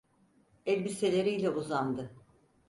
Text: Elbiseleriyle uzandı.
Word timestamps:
Elbiseleriyle 0.65 1.49
uzandı. 1.49 2.11